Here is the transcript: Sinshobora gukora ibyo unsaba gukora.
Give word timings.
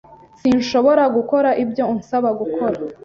Sinshobora 0.39 1.03
gukora 1.15 1.49
ibyo 1.63 1.83
unsaba 1.93 2.29
gukora. 2.39 2.77